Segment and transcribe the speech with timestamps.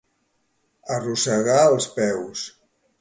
[0.95, 2.47] Arrossegar els peus.